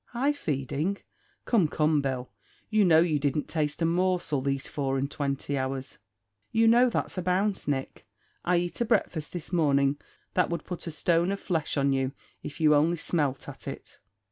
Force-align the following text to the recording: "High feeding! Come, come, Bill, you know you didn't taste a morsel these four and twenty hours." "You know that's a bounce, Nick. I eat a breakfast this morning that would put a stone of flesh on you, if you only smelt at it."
"High 0.13 0.33
feeding! 0.33 0.97
Come, 1.45 1.67
come, 1.67 2.01
Bill, 2.01 2.31
you 2.71 2.83
know 2.83 3.01
you 3.01 3.19
didn't 3.19 3.47
taste 3.47 3.83
a 3.83 3.85
morsel 3.85 4.41
these 4.41 4.67
four 4.67 4.97
and 4.97 5.11
twenty 5.11 5.55
hours." 5.59 5.99
"You 6.51 6.67
know 6.67 6.89
that's 6.89 7.19
a 7.19 7.21
bounce, 7.21 7.67
Nick. 7.67 8.07
I 8.43 8.57
eat 8.57 8.81
a 8.81 8.85
breakfast 8.85 9.31
this 9.31 9.53
morning 9.53 9.99
that 10.33 10.49
would 10.49 10.63
put 10.65 10.87
a 10.87 10.89
stone 10.89 11.31
of 11.31 11.39
flesh 11.39 11.77
on 11.77 11.93
you, 11.93 12.13
if 12.41 12.59
you 12.59 12.73
only 12.73 12.97
smelt 12.97 13.47
at 13.47 13.67
it." 13.67 13.99